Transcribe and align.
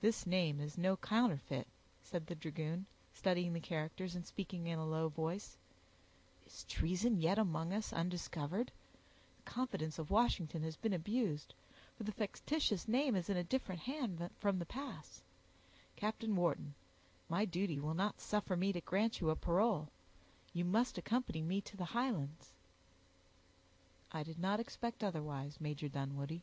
"This 0.00 0.28
name 0.28 0.60
is 0.60 0.78
no 0.78 0.96
counterfeit," 0.96 1.66
said 2.04 2.28
the 2.28 2.36
dragoon, 2.36 2.86
studying 3.12 3.52
the 3.52 3.58
characters, 3.58 4.14
and 4.14 4.24
speaking 4.24 4.68
in 4.68 4.78
a 4.78 4.86
low 4.86 5.08
voice; 5.08 5.56
"is 6.46 6.62
treason 6.68 7.20
yet 7.20 7.36
among 7.36 7.72
us 7.72 7.92
undiscovered? 7.92 8.70
The 9.38 9.42
confidence 9.42 9.98
of 9.98 10.12
Washington 10.12 10.62
has 10.62 10.76
been 10.76 10.92
abused, 10.92 11.52
for 11.96 12.04
the 12.04 12.12
fictitious 12.12 12.86
name 12.86 13.16
is 13.16 13.28
in 13.28 13.36
a 13.36 13.42
different 13.42 13.80
hand 13.80 14.30
from 14.38 14.60
the 14.60 14.64
pass. 14.66 15.24
Captain 15.96 16.36
Wharton, 16.36 16.74
my 17.28 17.44
duty 17.44 17.80
will 17.80 17.94
not 17.94 18.20
suffer 18.20 18.54
me 18.56 18.72
to 18.72 18.80
grant 18.80 19.20
you 19.20 19.30
a 19.30 19.34
parole; 19.34 19.88
you 20.52 20.64
must 20.64 20.96
accompany 20.96 21.42
me 21.42 21.60
to 21.62 21.76
the 21.76 21.86
Highlands." 21.86 22.52
"I 24.12 24.22
did 24.22 24.38
not 24.38 24.60
expect 24.60 25.02
otherwise, 25.02 25.60
Major 25.60 25.88
Dunwoodie." 25.88 26.42